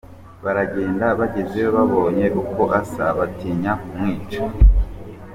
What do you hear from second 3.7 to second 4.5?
kumwica.